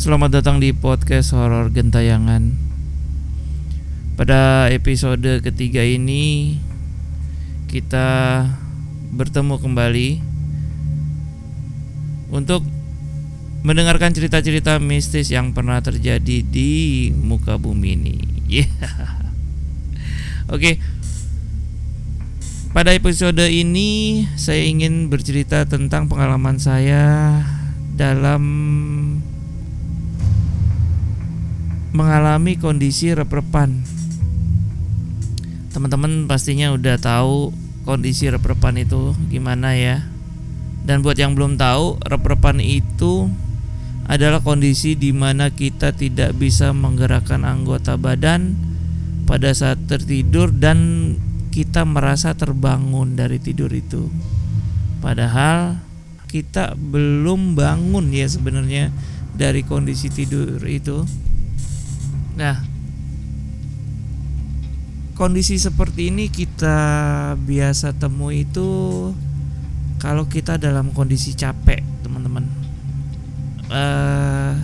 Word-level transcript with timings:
Selamat 0.00 0.32
datang 0.32 0.64
di 0.64 0.72
podcast 0.72 1.36
horor 1.36 1.68
gentayangan. 1.68 2.56
Pada 4.16 4.72
episode 4.72 5.44
ketiga 5.44 5.84
ini 5.84 6.56
kita 7.68 8.48
bertemu 9.12 9.60
kembali 9.60 10.08
untuk 12.32 12.64
mendengarkan 13.60 14.16
cerita-cerita 14.16 14.80
mistis 14.80 15.28
yang 15.28 15.52
pernah 15.52 15.84
terjadi 15.84 16.48
di 16.48 16.72
muka 17.12 17.60
bumi 17.60 17.88
ini. 17.92 18.16
Yeah. 18.48 18.72
Oke. 20.48 20.80
Pada 22.72 22.96
episode 22.96 23.44
ini 23.52 24.24
saya 24.40 24.64
ingin 24.64 25.12
bercerita 25.12 25.68
tentang 25.68 26.08
pengalaman 26.08 26.56
saya 26.56 27.36
dalam 28.00 28.42
mengalami 31.90 32.54
kondisi 32.54 33.10
rep-repan. 33.10 33.82
Teman-teman 35.70 36.26
pastinya 36.30 36.74
udah 36.74 36.98
tahu 36.98 37.50
kondisi 37.82 38.30
rep-repan 38.30 38.78
itu 38.82 39.14
gimana 39.30 39.74
ya. 39.74 40.06
Dan 40.86 41.02
buat 41.04 41.18
yang 41.18 41.36
belum 41.36 41.60
tahu, 41.60 42.00
rep-repan 42.02 42.58
itu 42.62 43.28
adalah 44.10 44.42
kondisi 44.42 44.98
di 44.98 45.14
mana 45.14 45.54
kita 45.54 45.94
tidak 45.94 46.34
bisa 46.34 46.74
menggerakkan 46.74 47.46
anggota 47.46 47.94
badan 47.94 48.58
pada 49.30 49.54
saat 49.54 49.78
tertidur 49.86 50.50
dan 50.50 51.14
kita 51.54 51.86
merasa 51.86 52.34
terbangun 52.34 53.14
dari 53.14 53.38
tidur 53.38 53.70
itu. 53.70 54.10
Padahal 54.98 55.78
kita 56.26 56.74
belum 56.74 57.54
bangun 57.58 58.10
ya 58.10 58.26
sebenarnya 58.26 58.90
dari 59.34 59.62
kondisi 59.62 60.10
tidur 60.10 60.58
itu. 60.66 61.06
Nah, 62.40 62.56
kondisi 65.12 65.60
seperti 65.60 66.08
ini 66.08 66.32
kita 66.32 66.78
biasa 67.36 67.92
temui 68.00 68.48
itu 68.48 69.12
kalau 70.00 70.24
kita 70.24 70.56
dalam 70.56 70.96
kondisi 70.96 71.36
capek, 71.36 71.84
teman-teman. 72.00 72.48
Uh, 73.68 74.56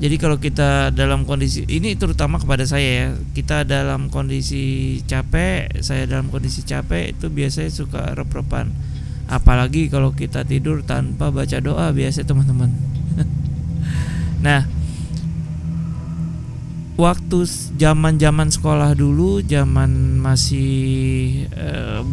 jadi 0.00 0.16
kalau 0.16 0.40
kita 0.40 0.90
dalam 0.96 1.28
kondisi 1.28 1.68
ini 1.68 1.92
terutama 1.92 2.40
kepada 2.40 2.64
saya 2.64 2.88
ya, 2.88 3.06
kita 3.36 3.68
dalam 3.68 4.08
kondisi 4.08 4.96
capek, 5.04 5.84
saya 5.84 6.08
dalam 6.08 6.32
kondisi 6.32 6.64
capek 6.64 7.12
itu 7.12 7.28
biasanya 7.28 7.68
suka 7.68 8.16
rep-repan. 8.16 8.72
Apalagi 9.28 9.92
kalau 9.92 10.16
kita 10.16 10.48
tidur 10.48 10.80
tanpa 10.88 11.28
baca 11.28 11.60
doa 11.60 11.92
biasa 11.92 12.24
teman-teman. 12.24 12.72
nah, 14.48 14.64
waktu 17.00 17.48
zaman-zaman 17.80 18.52
sekolah 18.52 18.92
dulu, 18.92 19.40
zaman 19.40 20.20
masih 20.20 20.70
e, 21.48 21.68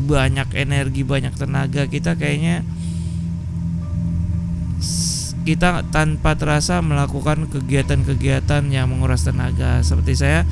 banyak 0.08 0.56
energi, 0.56 1.04
banyak 1.04 1.36
tenaga 1.36 1.86
kita 1.86 2.16
kayaknya 2.16 2.64
kita 5.44 5.82
tanpa 5.90 6.38
terasa 6.38 6.80
melakukan 6.80 7.50
kegiatan-kegiatan 7.50 8.70
yang 8.70 8.92
menguras 8.92 9.26
tenaga. 9.26 9.82
Seperti 9.84 10.14
saya 10.16 10.46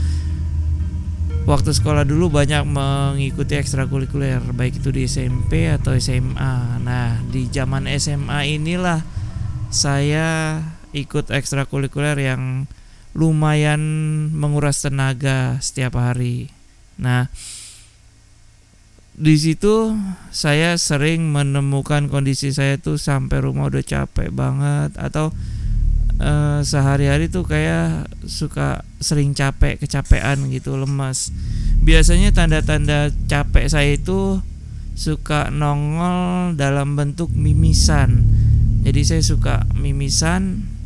waktu 1.48 1.72
sekolah 1.72 2.04
dulu 2.04 2.28
banyak 2.28 2.68
mengikuti 2.68 3.56
ekstrakurikuler, 3.56 4.44
baik 4.52 4.84
itu 4.84 4.90
di 4.92 5.08
SMP 5.08 5.72
atau 5.72 5.96
SMA. 5.96 6.84
Nah, 6.84 7.24
di 7.32 7.48
zaman 7.48 7.88
SMA 7.96 8.60
inilah 8.60 9.00
saya 9.72 10.60
ikut 10.92 11.32
ekstrakurikuler 11.32 12.20
yang 12.20 12.68
lumayan 13.18 13.82
menguras 14.30 14.86
tenaga 14.86 15.58
setiap 15.58 15.98
hari. 15.98 16.54
Nah, 17.02 17.34
di 19.18 19.34
situ 19.34 19.98
saya 20.30 20.78
sering 20.78 21.34
menemukan 21.34 22.14
kondisi 22.14 22.54
saya 22.54 22.78
tuh 22.78 23.02
sampai 23.02 23.42
rumah 23.42 23.74
udah 23.74 23.82
capek 23.82 24.30
banget 24.30 24.94
atau 25.02 25.34
uh, 26.22 26.62
sehari-hari 26.62 27.26
tuh 27.26 27.42
kayak 27.42 28.06
suka 28.30 28.86
sering 29.02 29.34
capek, 29.34 29.82
kecapean 29.82 30.54
gitu, 30.54 30.78
lemas. 30.78 31.34
Biasanya 31.82 32.30
tanda-tanda 32.38 33.10
capek 33.26 33.66
saya 33.66 33.98
itu 33.98 34.46
suka 34.94 35.50
nongol 35.50 36.54
dalam 36.54 36.94
bentuk 36.94 37.34
mimisan. 37.34 38.30
Jadi 38.86 39.02
saya 39.02 39.24
suka 39.26 39.66
mimisan 39.74 40.77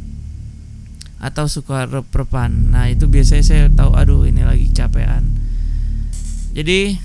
atau 1.22 1.46
suka 1.46 1.86
rep-repan. 1.86 2.74
Nah, 2.74 2.90
itu 2.90 3.06
biasanya 3.06 3.46
saya 3.46 3.64
tahu 3.70 3.94
aduh 3.94 4.26
ini 4.26 4.42
lagi 4.42 4.74
capean. 4.74 5.38
Jadi 6.58 6.98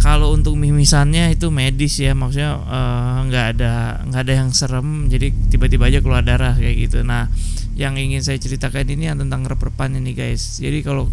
kalau 0.00 0.32
untuk 0.32 0.56
mimisannya 0.56 1.32
itu 1.32 1.48
medis 1.48 1.96
ya, 2.00 2.12
maksudnya 2.12 2.56
eh, 2.56 3.16
nggak 3.28 3.44
uh, 3.44 3.52
ada 3.56 3.72
nggak 4.08 4.22
ada 4.28 4.34
yang 4.44 4.50
serem, 4.52 5.08
jadi 5.08 5.32
tiba-tiba 5.52 5.88
aja 5.88 6.00
keluar 6.04 6.24
darah 6.24 6.56
kayak 6.56 6.88
gitu. 6.88 7.00
Nah, 7.00 7.32
yang 7.76 7.96
ingin 7.96 8.20
saya 8.20 8.36
ceritakan 8.36 8.84
ini 8.88 9.08
yang 9.08 9.16
tentang 9.16 9.44
rep-repan 9.48 9.96
ini 9.96 10.12
guys. 10.12 10.60
Jadi 10.60 10.84
kalau 10.84 11.08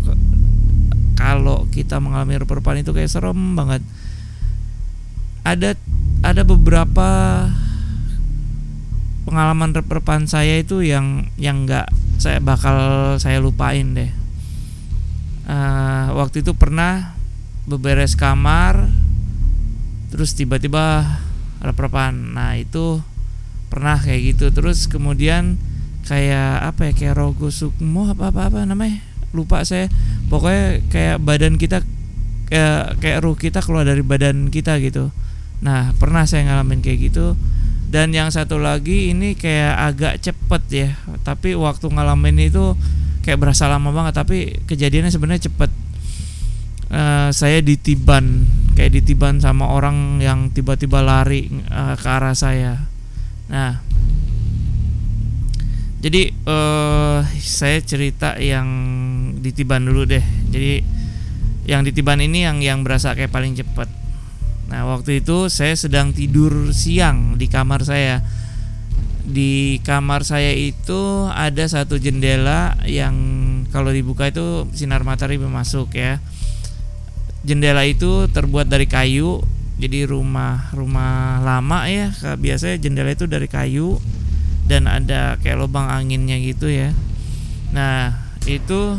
kalau 1.15 1.67
kita 1.71 1.99
mengalami 2.03 2.39
rep-repan 2.39 2.83
itu 2.83 2.91
kayak 2.91 3.11
serem 3.11 3.55
banget. 3.55 3.83
Ada 5.47 5.79
ada 6.27 6.43
beberapa 6.43 7.07
pengalaman 9.27 9.75
repan 9.75 10.23
saya 10.23 10.63
itu 10.63 10.79
yang 10.79 11.27
yang 11.35 11.67
nggak 11.67 11.91
saya 12.15 12.39
bakal 12.39 12.79
saya 13.19 13.43
lupain 13.43 13.91
deh. 13.91 14.07
Uh, 15.43 16.15
waktu 16.15 16.47
itu 16.47 16.55
pernah 16.55 17.19
beberes 17.67 18.15
kamar 18.15 18.87
terus 20.07 20.31
tiba-tiba 20.31 21.03
rep-repan. 21.59 22.15
Nah 22.15 22.55
itu 22.55 23.03
pernah 23.67 23.99
kayak 23.99 24.21
gitu. 24.31 24.55
Terus 24.55 24.87
kemudian 24.87 25.59
kayak 26.07 26.63
apa 26.63 26.87
ya 26.87 26.93
kayak 26.95 27.19
rogo 27.19 27.51
apa 27.51 28.31
apa 28.31 28.41
apa 28.47 28.59
namanya 28.63 29.03
lupa 29.35 29.67
saya. 29.67 29.91
Pokoknya 30.31 30.87
kayak 30.87 31.19
badan 31.19 31.59
kita 31.59 31.83
kayak 32.47 33.03
kayak 33.03 33.19
ruh 33.19 33.35
kita 33.35 33.59
keluar 33.59 33.83
dari 33.83 34.07
badan 34.07 34.47
kita 34.47 34.79
gitu. 34.79 35.11
Nah 35.59 35.91
pernah 35.99 36.23
saya 36.23 36.47
ngalamin 36.47 36.79
kayak 36.79 37.11
gitu 37.11 37.35
dan 37.87 38.11
yang 38.11 38.27
satu 38.27 38.59
lagi 38.59 39.15
ini 39.15 39.39
kayak 39.39 39.75
agak 39.79 40.13
cepet 40.19 40.63
ya. 40.71 40.89
Tapi 41.23 41.55
waktu 41.55 41.87
ngalamin 41.87 42.51
itu 42.51 42.75
kayak 43.23 43.39
berasa 43.39 43.71
lama 43.71 43.95
banget 43.95 44.13
tapi 44.15 44.59
kejadiannya 44.67 45.11
sebenarnya 45.11 45.47
cepet. 45.47 45.71
Uh, 46.87 47.27
saya 47.35 47.59
ditiban 47.59 48.47
kayak 48.71 48.95
ditiban 48.95 49.43
sama 49.43 49.67
orang 49.67 50.23
yang 50.23 50.55
tiba-tiba 50.55 51.03
lari 51.03 51.51
uh, 51.67 51.99
ke 51.99 52.07
arah 52.07 52.31
saya. 52.31 52.87
Nah 53.51 53.83
jadi 55.99 56.31
uh, 56.47 57.27
saya 57.35 57.83
cerita 57.83 58.39
yang 58.39 58.67
ditiban 59.43 59.83
dulu 59.83 60.07
deh. 60.07 60.23
Jadi 60.47 60.83
yang 61.67 61.83
ditiban 61.83 62.23
ini 62.23 62.47
yang 62.47 62.63
yang 62.63 62.79
berasa 62.87 63.11
kayak 63.11 63.35
paling 63.35 63.55
cepet 63.55 64.06
Nah, 64.67 64.83
waktu 64.83 65.23
itu 65.23 65.47
saya 65.47 65.73
sedang 65.79 66.11
tidur 66.11 66.75
siang 66.75 67.39
di 67.39 67.47
kamar 67.47 67.87
saya. 67.87 68.19
Di 69.27 69.79
kamar 69.83 70.23
saya 70.23 70.55
itu 70.55 71.27
ada 71.27 71.67
satu 71.67 71.99
jendela 71.99 72.79
yang 72.87 73.15
kalau 73.71 73.91
dibuka 73.91 74.31
itu 74.31 74.67
sinar 74.71 75.03
matahari 75.03 75.39
masuk 75.39 75.95
ya. 75.95 76.19
Jendela 77.43 77.83
itu 77.87 78.27
terbuat 78.31 78.67
dari 78.67 78.87
kayu. 78.87 79.43
Jadi 79.77 80.09
rumah 80.09 80.73
rumah 80.73 81.37
lama 81.45 81.85
ya, 81.85 82.09
biasanya 82.33 82.81
jendela 82.81 83.13
itu 83.13 83.29
dari 83.29 83.45
kayu 83.45 84.01
dan 84.65 84.89
ada 84.89 85.37
kayak 85.37 85.61
lubang 85.61 85.85
anginnya 85.85 86.33
gitu 86.41 86.65
ya. 86.65 86.97
Nah, 87.69 88.17
itu 88.49 88.97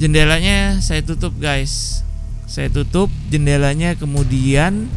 jendelanya 0.00 0.80
saya 0.80 1.04
tutup, 1.04 1.36
guys 1.36 2.00
saya 2.52 2.68
tutup 2.68 3.08
jendelanya 3.32 3.96
kemudian 3.96 4.92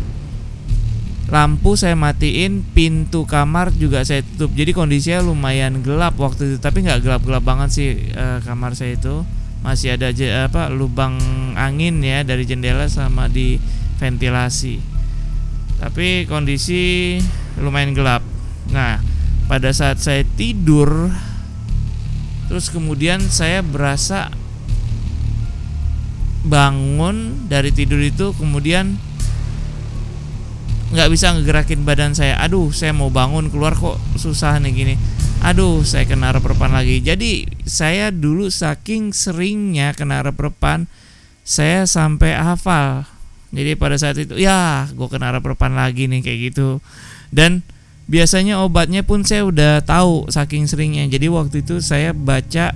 lampu 1.31 1.73
saya 1.79 1.95
matiin 1.95 2.67
pintu 2.75 3.23
kamar 3.23 3.71
juga 3.71 4.03
saya 4.03 4.27
tutup. 4.27 4.51
Jadi 4.59 4.75
kondisinya 4.75 5.23
lumayan 5.23 5.79
gelap 5.79 6.19
waktu 6.19 6.51
itu 6.51 6.57
tapi 6.59 6.83
nggak 6.83 6.99
gelap-gelap 6.99 7.47
banget 7.47 7.69
sih 7.71 7.89
e, 8.11 8.25
kamar 8.43 8.75
saya 8.75 8.99
itu. 8.99 9.23
Masih 9.63 9.95
ada 9.95 10.11
je, 10.11 10.27
apa 10.29 10.67
lubang 10.67 11.15
angin 11.55 12.03
ya 12.03 12.27
dari 12.27 12.43
jendela 12.43 12.91
sama 12.91 13.31
di 13.31 13.55
ventilasi. 14.03 14.77
Tapi 15.79 16.27
kondisi 16.27 17.15
lumayan 17.57 17.95
gelap. 17.95 18.21
Nah 18.75 18.99
pada 19.47 19.71
saat 19.71 20.03
saya 20.03 20.27
tidur 20.35 21.07
terus 22.51 22.67
kemudian 22.67 23.23
saya 23.31 23.63
berasa 23.63 24.29
bangun 26.45 27.49
dari 27.49 27.73
tidur 27.73 27.97
itu 27.99 28.31
kemudian 28.37 28.95
nggak 30.93 31.09
bisa 31.11 31.33
ngegerakin 31.33 31.81
badan 31.83 32.13
saya. 32.13 32.37
Aduh 32.39 32.69
saya 32.69 32.93
mau 32.93 33.09
bangun 33.09 33.49
keluar 33.49 33.73
kok 33.73 33.97
susah 34.15 34.61
nih 34.61 34.71
gini. 34.71 34.95
Aduh 35.41 35.81
saya 35.81 36.05
kena 36.05 36.31
reperpan 36.31 36.71
lagi. 36.71 37.01
Jadi 37.01 37.49
saya 37.65 38.13
dulu 38.13 38.47
saking 38.47 39.11
seringnya 39.11 39.91
kena 39.97 40.21
reperpan 40.21 40.85
saya 41.41 41.89
sampai 41.89 42.37
hafal. 42.37 43.09
Jadi 43.51 43.75
pada 43.75 43.99
saat 43.99 44.15
itu 44.21 44.37
ya 44.37 44.87
gue 44.89 45.07
kena 45.09 45.35
reperpan 45.35 45.73
lagi 45.73 46.05
nih 46.07 46.21
kayak 46.21 46.39
gitu. 46.53 46.79
Dan 47.33 47.65
biasanya 48.05 48.61
obatnya 48.61 49.01
pun 49.01 49.25
saya 49.25 49.43
udah 49.49 49.81
tahu 49.81 50.29
saking 50.29 50.69
seringnya. 50.69 51.09
Jadi 51.09 51.27
waktu 51.27 51.65
itu 51.65 51.81
saya 51.81 52.13
baca 52.13 52.71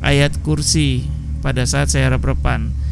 ayat 0.00 0.38
kursi 0.46 1.04
pada 1.42 1.66
saat 1.66 1.90
saya 1.90 2.14
reperpan 2.14 2.87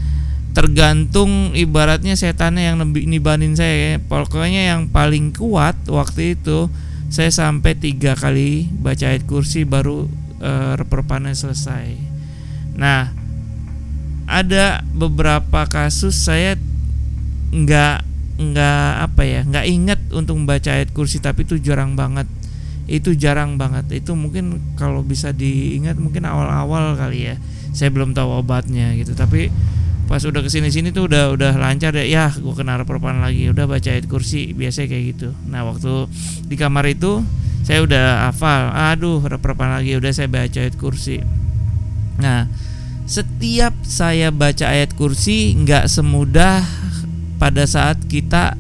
tergantung 0.57 1.53
ibaratnya 1.53 2.17
setannya 2.17 2.73
yang 2.73 2.81
nibanin 2.89 3.53
saya 3.53 3.77
ya. 3.77 3.95
pokoknya 4.01 4.73
yang 4.73 4.89
paling 4.89 5.37
kuat 5.37 5.77
waktu 5.85 6.33
itu 6.33 6.73
saya 7.13 7.29
sampai 7.29 7.77
tiga 7.77 8.17
kali 8.17 8.73
baca 8.73 9.05
ayat 9.05 9.29
kursi 9.29 9.69
baru 9.69 10.09
uh, 10.41 10.73
reperpannya 10.81 11.37
selesai. 11.37 11.93
Nah 12.73 13.13
ada 14.25 14.81
beberapa 14.97 15.69
kasus 15.69 16.25
saya 16.25 16.57
nggak 17.53 18.01
nggak 18.37 18.91
apa 19.13 19.23
ya 19.29 19.41
nggak 19.45 19.67
inget 19.69 20.01
untuk 20.17 20.41
membaca 20.41 20.73
ayat 20.73 20.89
kursi 20.97 21.21
tapi 21.21 21.45
itu 21.45 21.61
jarang 21.61 22.01
banget. 22.01 22.25
Itu 22.89 23.13
jarang 23.13 23.61
banget. 23.61 23.93
Itu 23.93 24.17
mungkin 24.17 24.73
kalau 24.81 25.05
bisa 25.05 25.37
diingat 25.37 26.01
mungkin 26.01 26.25
awal-awal 26.25 26.97
kali 26.97 27.29
ya. 27.29 27.37
Saya 27.77 27.93
belum 27.93 28.17
tahu 28.17 28.41
obatnya 28.41 28.97
gitu. 28.97 29.13
Tapi 29.13 29.53
pas 30.07 30.23
udah 30.23 30.39
ke 30.39 30.51
sini 30.51 30.71
sini 30.71 30.95
tuh 30.95 31.11
udah 31.11 31.35
udah 31.35 31.53
lancar 31.59 31.91
deh. 31.91 32.07
Ya 32.07 32.31
gue 32.31 32.55
kena 32.55 32.79
reperpan 32.79 33.19
lagi. 33.19 33.51
Udah 33.51 33.67
baca 33.67 33.91
ayat 33.91 34.07
kursi 34.07 34.55
biasa 34.55 34.87
kayak 34.87 35.05
gitu. 35.15 35.29
Nah 35.51 35.67
waktu 35.67 36.07
di 36.47 36.55
kamar 36.55 36.87
itu 36.87 37.27
saya 37.67 37.83
udah 37.83 38.31
hafal. 38.31 38.71
Aduh 38.95 39.19
reperpan 39.27 39.75
lagi. 39.75 39.99
Udah 39.99 40.15
saya 40.15 40.31
baca 40.31 40.59
ayat 40.63 40.79
kursi. 40.79 41.19
Nah 42.23 42.47
setiap 43.07 43.75
saya 43.87 44.31
baca 44.31 44.67
ayat 44.71 44.95
kursi 44.95 45.55
nggak 45.59 45.91
semudah 45.91 46.63
pada 47.39 47.67
saat 47.67 48.03
kita 48.07 48.55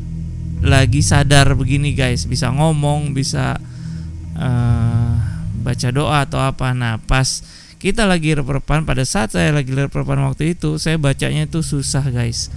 lagi 0.66 1.02
sadar 1.02 1.54
begini 1.54 1.94
guys. 1.94 2.26
Bisa 2.26 2.50
ngomong 2.50 3.14
bisa 3.14 3.58
uh, 4.34 5.14
baca 5.62 5.88
doa 5.94 6.26
atau 6.26 6.42
apa. 6.42 6.74
Nah 6.74 6.98
pas 7.06 7.42
kita 7.76 8.08
lagi 8.08 8.32
reperpan 8.32 8.88
pada 8.88 9.04
saat 9.04 9.36
saya 9.36 9.52
lagi 9.52 9.72
reperpan 9.72 10.20
waktu 10.24 10.56
itu 10.56 10.80
saya 10.80 10.96
bacanya 10.96 11.44
itu 11.44 11.60
susah 11.60 12.08
guys. 12.08 12.48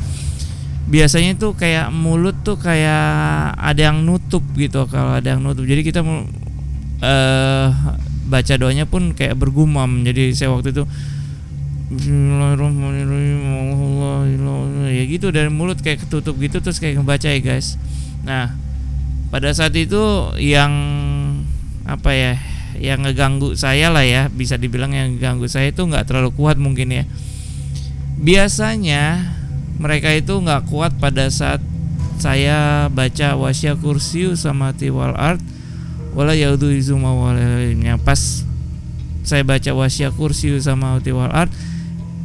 Biasanya 0.89 1.37
tuh 1.37 1.53
kayak 1.53 1.93
mulut 1.93 2.41
tuh 2.41 2.57
kayak 2.57 3.53
ada 3.53 3.93
yang 3.93 4.01
nutup 4.07 4.41
gitu 4.57 4.89
kalau 4.89 5.19
ada 5.19 5.37
yang 5.37 5.43
nutup. 5.45 5.67
Jadi 5.67 5.81
kita 5.85 6.01
uh, 6.01 7.67
baca 8.25 8.53
doanya 8.57 8.89
pun 8.89 9.13
kayak 9.13 9.37
bergumam. 9.37 10.01
Jadi 10.01 10.33
saya 10.33 10.49
waktu 10.55 10.73
itu 10.73 10.83
ya 14.89 15.03
gitu 15.09 15.33
dari 15.33 15.49
mulut 15.49 15.81
kayak 15.81 16.05
ketutup 16.05 16.37
gitu 16.37 16.61
terus 16.61 16.77
kayak 16.77 17.01
ngebaca 17.01 17.27
ya 17.29 17.41
guys. 17.41 17.77
Nah 18.25 18.53
pada 19.29 19.53
saat 19.53 19.73
itu 19.77 20.33
yang 20.41 20.73
apa 21.85 22.13
ya 22.13 22.33
yang 22.77 23.01
ngeganggu 23.01 23.57
saya 23.57 23.89
lah 23.89 24.05
ya 24.05 24.29
bisa 24.29 24.59
dibilang 24.59 24.93
yang 24.93 25.17
ngeganggu 25.17 25.49
saya 25.49 25.73
itu 25.73 25.81
nggak 25.81 26.05
terlalu 26.05 26.29
kuat 26.35 26.61
mungkin 26.61 26.93
ya. 26.93 27.03
Biasanya 28.19 29.33
mereka 29.79 30.11
itu 30.11 30.35
nggak 30.35 30.67
kuat 30.67 30.93
pada 30.99 31.31
saat 31.31 31.63
saya 32.19 32.91
baca 32.91 33.39
wasya 33.39 33.79
kursiu 33.79 34.35
sama 34.35 34.75
tiwal 34.75 35.15
art 35.15 35.39
wala 36.11 36.35
yaudu 36.35 36.67
izuma 36.67 37.15
yang 37.71 37.95
pas 38.03 38.43
saya 39.23 39.47
baca 39.47 39.71
wasya 39.71 40.11
kursiu 40.11 40.59
sama 40.59 40.99
tiwal 40.99 41.31
art 41.31 41.47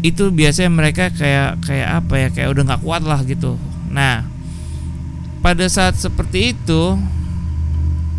itu 0.03 0.35
biasanya 0.35 0.69
mereka 0.69 1.15
kayak 1.15 1.63
kayak 1.63 1.89
apa 2.03 2.15
ya 2.21 2.29
kayak 2.29 2.49
udah 2.53 2.63
nggak 2.69 2.83
kuat 2.85 3.03
lah 3.07 3.23
gitu. 3.25 3.57
Nah 3.89 4.27
pada 5.41 5.65
saat 5.71 5.97
seperti 5.97 6.53
itu 6.59 6.99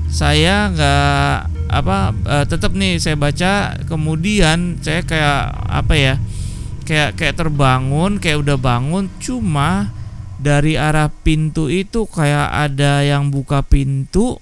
saya 0.10 0.71
nggak 0.71 1.55
apa 1.70 2.14
uh, 2.14 2.46
tetap 2.46 2.72
nih 2.78 3.02
saya 3.02 3.18
baca 3.18 3.80
kemudian 3.90 4.80
saya 4.80 5.02
kayak 5.02 5.42
apa 5.66 5.94
ya 5.98 6.14
kayak 6.86 7.18
kayak 7.18 7.36
terbangun 7.36 8.22
kayak 8.22 8.46
udah 8.46 8.58
bangun 8.62 9.10
cuma 9.18 9.90
dari 10.38 10.78
arah 10.78 11.10
pintu 11.10 11.72
itu 11.72 12.06
kayak 12.06 12.54
ada 12.70 13.02
yang 13.02 13.34
buka 13.34 13.66
pintu 13.66 14.38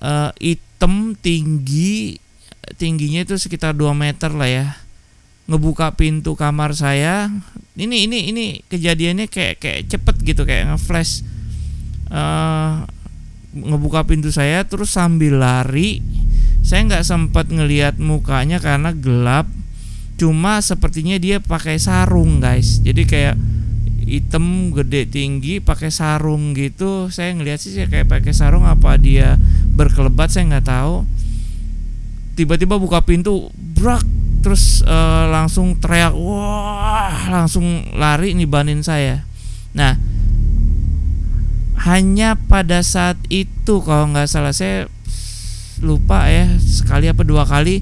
uh, 0.00 0.30
hitam 0.38 1.18
tinggi 1.18 2.20
tingginya 2.76 3.24
itu 3.24 3.34
sekitar 3.40 3.74
2 3.74 3.90
meter 3.96 4.30
lah 4.34 4.50
ya. 4.50 4.66
Ngebuka 5.50 5.98
pintu 5.98 6.38
kamar 6.38 6.76
saya. 6.76 7.26
Ini 7.74 8.06
ini 8.06 8.30
ini 8.30 8.44
kejadiannya 8.70 9.26
kayak 9.26 9.58
kayak 9.58 9.80
cepet 9.90 10.16
gitu 10.22 10.42
kayak 10.46 10.70
ngeflash. 10.70 11.26
Uh, 12.10 12.86
ngebuka 13.50 14.06
pintu 14.06 14.30
saya 14.30 14.62
terus 14.62 14.94
sambil 14.94 15.42
lari 15.42 16.02
saya 16.60 16.86
nggak 16.86 17.04
sempat 17.06 17.48
ngelihat 17.48 17.96
mukanya 17.96 18.60
karena 18.60 18.92
gelap. 18.92 19.48
Cuma 20.20 20.60
sepertinya 20.60 21.16
dia 21.16 21.40
pakai 21.40 21.80
sarung 21.80 22.44
guys. 22.44 22.84
Jadi 22.84 23.02
kayak 23.08 23.36
hitam 24.04 24.70
gede 24.76 25.08
tinggi 25.08 25.64
pakai 25.64 25.88
sarung 25.88 26.52
gitu. 26.52 27.08
Saya 27.08 27.32
ngelihat 27.32 27.58
sih 27.58 27.72
kayak 27.74 28.06
pakai 28.06 28.36
sarung 28.36 28.68
apa 28.68 29.00
dia 29.00 29.40
berkelebat 29.72 30.28
saya 30.28 30.46
nggak 30.52 30.68
tahu. 30.68 31.08
Tiba-tiba 32.36 32.76
buka 32.76 33.00
pintu 33.02 33.48
brak 33.56 34.04
terus 34.40 34.84
uh, 34.84 35.28
langsung 35.32 35.76
teriak 35.80 36.12
wah! 36.12 37.32
Langsung 37.32 37.88
lari 37.96 38.36
nibanin 38.36 38.84
saya. 38.84 39.24
Nah 39.72 39.96
hanya 41.80 42.36
pada 42.36 42.84
saat 42.84 43.16
itu 43.32 43.80
kalau 43.80 44.12
nggak 44.12 44.28
salah 44.28 44.52
saya 44.52 44.86
lupa 45.80 46.28
ya 46.28 46.60
sekali 46.60 47.08
apa 47.08 47.24
dua 47.24 47.48
kali 47.48 47.80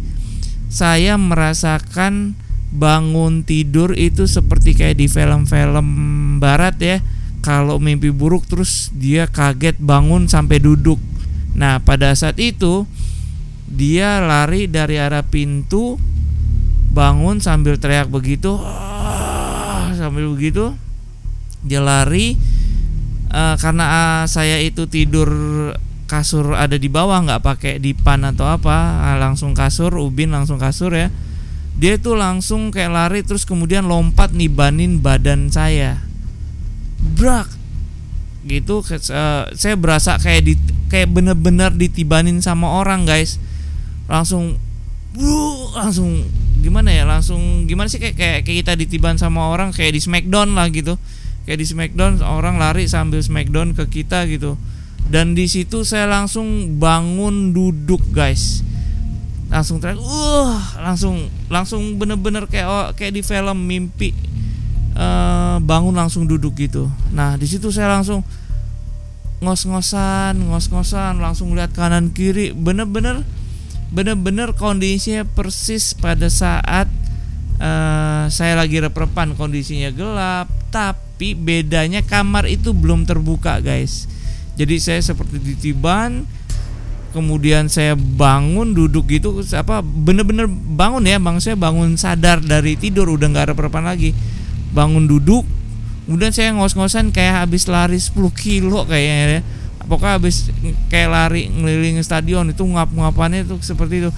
saya 0.70 1.18
merasakan 1.18 2.38
bangun 2.68 3.42
tidur 3.42 3.96
itu 3.96 4.28
seperti 4.28 4.76
kayak 4.76 5.00
di 5.00 5.08
film-film 5.08 5.88
barat 6.38 6.76
ya. 6.78 6.98
Kalau 7.40 7.80
mimpi 7.80 8.12
buruk 8.12 8.44
terus 8.44 8.92
dia 8.92 9.24
kaget 9.24 9.80
bangun 9.80 10.28
sampai 10.28 10.60
duduk. 10.60 11.00
Nah 11.56 11.80
pada 11.80 12.12
saat 12.12 12.36
itu 12.36 12.84
dia 13.64 14.20
lari 14.20 14.68
dari 14.68 15.00
arah 15.00 15.24
pintu 15.24 15.96
bangun 16.92 17.40
sambil 17.40 17.76
teriak 17.76 18.08
begitu 18.08 18.56
sambil 19.96 20.32
begitu 20.32 20.72
dia 21.60 21.84
lari 21.84 22.40
uh, 23.32 23.54
karena 23.60 23.84
uh, 23.86 24.24
saya 24.28 24.60
itu 24.60 24.88
tidur 24.88 25.30
kasur 26.08 26.56
ada 26.56 26.80
di 26.80 26.88
bawah 26.88 27.20
nggak 27.20 27.44
pakai 27.44 27.74
dipan 27.76 28.24
atau 28.24 28.48
apa 28.48 29.04
uh, 29.04 29.16
langsung 29.20 29.52
kasur 29.52 29.92
ubin 30.00 30.32
langsung 30.32 30.56
kasur 30.56 30.92
ya. 30.96 31.12
Dia 31.78 31.94
itu 31.94 32.18
langsung 32.18 32.74
kayak 32.74 32.90
lari 32.90 33.20
terus 33.22 33.46
kemudian 33.46 33.86
lompat 33.86 34.34
nibanin 34.34 34.98
badan 34.98 35.46
saya. 35.52 36.02
Brak! 36.98 37.54
Gitu 38.48 38.82
uh, 38.82 39.44
saya 39.54 39.74
berasa 39.78 40.18
kayak 40.18 40.42
di 40.42 40.54
kayak 40.90 41.12
bener-bener 41.12 41.70
ditibanin 41.70 42.42
sama 42.42 42.82
orang 42.82 43.06
guys. 43.06 43.38
Langsung 44.10 44.58
uh, 45.14 45.58
langsung 45.78 46.26
gimana 46.58 46.90
ya 46.90 47.06
langsung 47.06 47.70
gimana 47.70 47.86
sih 47.86 48.02
kayak 48.02 48.18
kayak 48.18 48.42
kita 48.42 48.74
ditiban 48.74 49.14
sama 49.14 49.46
orang 49.54 49.70
kayak 49.70 49.94
di 49.94 50.00
Smackdown 50.02 50.58
lah 50.58 50.66
gitu 50.74 50.98
kayak 51.48 51.64
di 51.64 51.66
Smackdown 51.66 52.20
orang 52.20 52.60
lari 52.60 52.84
sambil 52.84 53.24
Smackdown 53.24 53.72
ke 53.72 53.88
kita 53.88 54.28
gitu. 54.28 54.60
Dan 55.08 55.32
di 55.32 55.48
situ 55.48 55.80
saya 55.80 56.04
langsung 56.04 56.76
bangun 56.76 57.56
duduk 57.56 58.04
guys. 58.12 58.60
Langsung 59.48 59.80
teriak 59.80 59.96
uh 59.96 60.60
langsung 60.76 61.32
langsung 61.48 61.96
bener-bener 61.96 62.44
kayak 62.44 62.92
kayak 63.00 63.16
di 63.16 63.24
film 63.24 63.64
mimpi 63.64 64.12
uh, 64.92 65.56
bangun 65.64 65.96
langsung 65.96 66.28
duduk 66.28 66.52
gitu. 66.60 66.92
Nah 67.16 67.40
di 67.40 67.48
situ 67.48 67.72
saya 67.72 67.96
langsung 67.96 68.20
ngos-ngosan 69.40 70.36
ngos-ngosan 70.52 71.16
langsung 71.16 71.56
lihat 71.56 71.72
kanan 71.72 72.12
kiri. 72.12 72.52
Bener-bener 72.52 73.24
bener-bener 73.88 74.52
kondisinya 74.52 75.24
persis 75.24 75.96
pada 75.96 76.28
saat 76.28 76.92
uh, 77.56 78.28
saya 78.28 78.52
lagi 78.52 78.84
reprepan 78.84 79.32
kondisinya 79.32 79.88
gelap 79.96 80.52
tapi 80.68 81.07
tapi 81.18 81.34
bedanya 81.34 81.98
kamar 81.98 82.46
itu 82.46 82.70
belum 82.70 83.02
terbuka 83.02 83.58
guys. 83.58 84.06
Jadi 84.54 84.78
saya 84.78 85.02
seperti 85.02 85.42
ditiban 85.42 86.22
kemudian 87.10 87.66
saya 87.66 87.98
bangun 87.98 88.70
duduk 88.70 89.10
gitu 89.10 89.42
apa 89.58 89.82
bener-bener 89.82 90.46
bangun 90.46 91.02
ya. 91.02 91.18
Bang 91.18 91.42
saya 91.42 91.58
bangun 91.58 91.98
sadar 91.98 92.38
dari 92.38 92.78
tidur 92.78 93.10
udah 93.10 93.34
nggak 93.34 93.50
ada 93.50 93.54
perpan 93.58 93.82
lagi. 93.82 94.14
Bangun 94.70 95.10
duduk 95.10 95.42
kemudian 96.06 96.30
saya 96.30 96.54
ngos-ngosan 96.54 97.10
kayak 97.10 97.42
habis 97.50 97.66
lari 97.66 97.98
10 97.98 98.14
kilo 98.38 98.86
kayaknya 98.86 99.42
ya. 99.42 99.42
Pokoknya 99.90 100.22
habis 100.22 100.54
kayak 100.86 101.10
lari 101.10 101.50
ngeliling 101.50 101.98
stadion 102.06 102.46
itu 102.54 102.62
ngap-ngapannya 102.62 103.42
tuh 103.42 103.58
seperti 103.58 104.06
itu. 104.06 104.14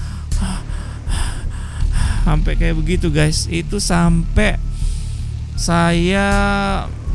Sampai 2.28 2.60
kayak 2.60 2.76
begitu 2.76 3.08
guys. 3.08 3.48
Itu 3.48 3.80
sampai 3.80 4.68
saya 5.56 6.26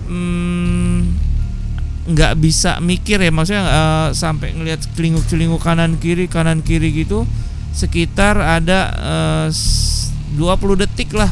mm, 0.08 0.98
nggak 2.12 2.34
mm, 2.36 2.42
bisa 2.42 2.80
mikir 2.80 3.22
ya 3.22 3.32
maksudnya 3.32 3.63
uh, 3.65 4.08
sampai 4.12 4.56
ngelihat 4.56 4.84
celinguk-celinguk 4.96 5.62
kanan 5.62 6.00
kiri 6.00 6.25
kanan 6.32 6.63
kiri 6.63 6.92
gitu 6.92 7.27
sekitar 7.75 8.39
ada 8.39 8.80
eh, 9.44 9.48
uh, 9.51 10.63
20 10.72 10.82
detik 10.88 11.12
lah 11.12 11.27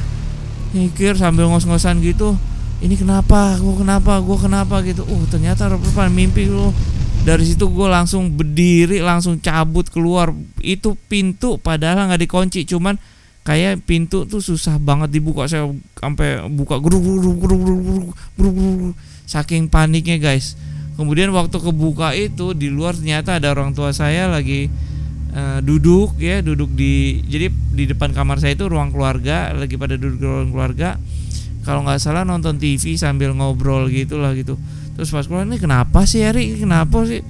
mikir 0.76 1.16
sambil 1.16 1.48
ngos-ngosan 1.48 2.04
gitu 2.04 2.36
ini 2.84 3.00
kenapa? 3.00 3.56
Gue 3.64 3.80
kenapa? 3.80 4.20
Gue 4.20 4.36
kenapa? 4.36 4.84
Gitu. 4.84 5.08
Uh 5.08 5.24
ternyata 5.32 5.72
repan 5.72 6.12
mimpi 6.12 6.52
lu 6.52 6.76
dari 7.24 7.48
situ 7.48 7.72
gue 7.72 7.88
langsung 7.88 8.28
berdiri 8.28 9.00
langsung 9.00 9.40
cabut 9.40 9.88
keluar. 9.88 10.36
Itu 10.60 11.00
pintu 11.08 11.56
padahal 11.56 12.12
nggak 12.12 12.28
dikunci 12.28 12.68
cuman 12.68 13.00
kayak 13.44 13.84
pintu 13.84 14.24
tuh 14.24 14.40
susah 14.40 14.80
banget 14.80 15.20
dibuka. 15.20 15.46
Saya 15.46 15.68
sampai 16.00 16.48
buka 16.52 16.80
saking 19.28 19.68
paniknya 19.68 20.18
guys. 20.20 20.56
Kemudian 20.96 21.32
waktu 21.36 21.58
kebuka 21.60 22.16
itu 22.16 22.56
di 22.56 22.72
luar 22.72 22.96
ternyata 22.96 23.42
ada 23.42 23.52
orang 23.52 23.74
tua 23.74 23.92
saya 23.92 24.30
lagi 24.30 24.70
uh, 25.34 25.60
duduk 25.60 26.22
ya 26.22 26.40
duduk 26.46 26.70
di 26.78 27.26
jadi 27.26 27.50
di 27.50 27.90
depan 27.90 28.14
kamar 28.14 28.38
saya 28.38 28.54
itu 28.54 28.70
ruang 28.70 28.94
keluarga 28.94 29.52
lagi 29.58 29.76
pada 29.76 30.00
duduk 30.00 30.18
di 30.22 30.26
ruang 30.26 30.52
keluarga. 30.54 30.96
Kalau 31.64 31.84
nggak 31.88 32.00
salah 32.00 32.28
nonton 32.28 32.60
TV 32.60 33.00
sambil 33.00 33.32
ngobrol 33.36 33.88
gitulah 33.88 34.36
gitu. 34.36 34.60
Terus 34.94 35.10
pas 35.10 35.26
keluar 35.26 35.48
ini 35.48 35.58
kenapa 35.58 36.06
sih 36.06 36.22
Eri? 36.22 36.60
Kenapa 36.60 37.08
sih? 37.08 37.24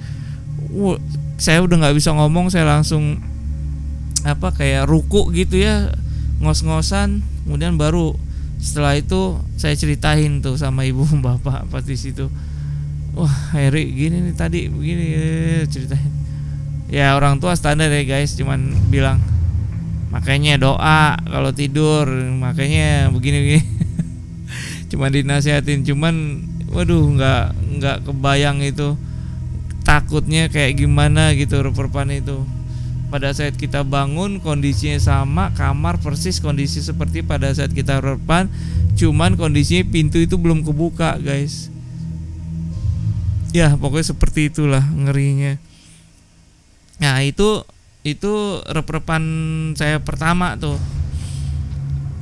Wah, 0.74 0.98
saya 1.40 1.62
udah 1.64 1.86
nggak 1.86 1.96
bisa 1.96 2.12
ngomong 2.12 2.50
saya 2.52 2.66
langsung 2.68 3.22
apa 4.24 4.52
kayak 4.56 4.88
ruku 4.88 5.28
gitu 5.36 5.60
ya 5.60 5.92
ngos-ngosan 6.44 7.24
kemudian 7.48 7.80
baru 7.80 8.12
setelah 8.60 8.96
itu 8.96 9.36
saya 9.56 9.76
ceritain 9.76 10.40
tuh 10.40 10.56
sama 10.56 10.84
ibu 10.84 11.04
bapak 11.24 11.68
pas 11.68 11.84
di 11.84 11.96
situ. 11.96 12.28
Wah 13.14 13.54
Eri 13.54 13.94
gini 13.94 14.20
nih 14.24 14.34
tadi 14.34 14.66
begini 14.68 15.06
ceritain. 15.68 16.12
Ya 16.88 17.16
orang 17.16 17.40
tua 17.40 17.56
standar 17.56 17.88
ya 17.88 18.04
guys 18.04 18.36
cuman 18.36 18.72
bilang 18.92 19.18
makanya 20.14 20.60
doa 20.60 21.18
kalau 21.26 21.50
tidur 21.52 22.08
makanya 22.36 23.12
begini 23.12 23.38
begini. 23.44 23.64
Cuma 24.90 25.10
dinasihatin 25.10 25.84
cuman 25.84 26.44
waduh 26.72 27.04
nggak 27.14 27.44
nggak 27.80 27.96
kebayang 28.08 28.64
itu. 28.64 28.96
Takutnya 29.84 30.48
kayak 30.48 30.80
gimana 30.80 31.36
gitu 31.36 31.60
reperpan 31.60 32.08
itu 32.08 32.40
pada 33.14 33.30
saat 33.30 33.54
kita 33.54 33.86
bangun 33.86 34.42
kondisinya 34.42 34.98
sama 34.98 35.54
kamar 35.54 36.02
persis 36.02 36.42
kondisi 36.42 36.82
seperti 36.82 37.22
pada 37.22 37.46
saat 37.54 37.70
kita 37.70 38.02
repan 38.02 38.50
cuman 38.98 39.38
kondisinya 39.38 39.86
pintu 39.86 40.18
itu 40.18 40.34
belum 40.34 40.66
kebuka 40.66 41.22
guys. 41.22 41.70
Ya 43.54 43.70
pokoknya 43.78 44.10
seperti 44.10 44.50
itulah 44.50 44.82
ngerinya. 44.82 45.62
Nah 46.98 47.22
itu 47.22 47.62
itu 48.02 48.58
reperpan 48.66 49.22
saya 49.78 50.02
pertama 50.02 50.58
tuh. 50.58 50.74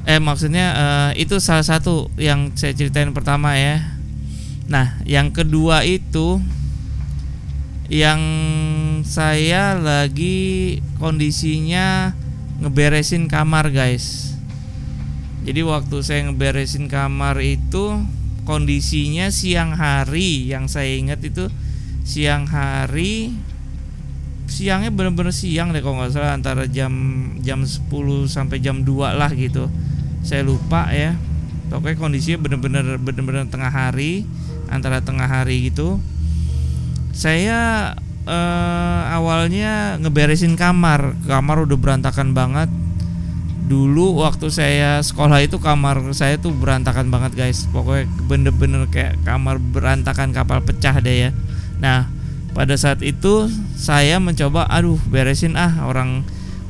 Eh 0.05 0.21
maksudnya 0.21 0.67
uh, 0.77 1.11
itu 1.17 1.41
salah 1.41 1.65
satu 1.65 2.13
yang 2.21 2.53
saya 2.53 2.77
ceritain 2.77 3.17
pertama 3.17 3.57
ya. 3.57 3.81
Nah 4.69 5.01
yang 5.09 5.33
kedua 5.33 5.89
itu 5.89 6.37
yang 7.89 8.21
saya 9.03 9.77
lagi 9.77 10.79
kondisinya 10.97 12.15
ngeberesin 12.63 13.27
kamar 13.27 13.75
guys. 13.75 14.39
Jadi 15.43 15.61
waktu 15.67 15.97
saya 16.07 16.31
ngeberesin 16.31 16.87
kamar 16.87 17.43
itu 17.43 17.99
kondisinya 18.47 19.29
siang 19.35 19.75
hari. 19.75 20.47
Yang 20.47 20.79
saya 20.79 20.91
ingat 20.95 21.21
itu 21.27 21.51
siang 22.07 22.47
hari 22.47 23.35
siangnya 24.53 24.93
bener-bener 24.93 25.33
siang 25.33 25.73
deh 25.73 25.81
kalau 25.81 26.03
nggak 26.03 26.13
salah 26.13 26.37
antara 26.37 26.69
jam 26.69 26.93
jam 27.41 27.65
10 27.65 27.89
sampai 28.29 28.61
jam 28.61 28.87
2 28.87 29.19
lah 29.19 29.31
gitu. 29.35 29.67
Saya 30.23 30.47
lupa 30.47 30.93
ya. 30.95 31.19
Pokoknya 31.73 31.97
kondisinya 31.97 32.39
bener-bener 32.45 33.01
bener-bener 33.01 33.49
tengah 33.49 33.73
hari 33.73 34.29
antara 34.69 35.01
tengah 35.01 35.27
hari 35.27 35.73
gitu. 35.73 35.99
Saya 37.17 37.93
eh, 38.26 39.02
awalnya 39.12 39.99
ngeberesin 39.99 40.55
kamar. 40.55 41.14
Kamar 41.26 41.67
udah 41.67 41.79
berantakan 41.79 42.35
banget. 42.37 42.71
Dulu 43.62 44.21
waktu 44.21 44.52
saya 44.52 45.00
sekolah 45.00 45.41
itu 45.41 45.57
kamar 45.57 46.02
saya 46.12 46.37
tuh 46.37 46.52
berantakan 46.52 47.09
banget 47.09 47.33
guys. 47.38 47.64
Pokoknya 47.71 48.11
bener-bener 48.29 48.85
kayak 48.91 49.23
kamar 49.25 49.57
berantakan 49.59 50.35
kapal 50.35 50.61
pecah 50.61 50.99
deh 50.99 51.29
ya. 51.29 51.31
Nah 51.81 52.11
pada 52.52 52.76
saat 52.76 53.00
itu 53.00 53.49
saya 53.79 54.21
mencoba 54.21 54.69
aduh 54.69 55.00
beresin 55.09 55.57
ah 55.57 55.88
orang 55.88 56.21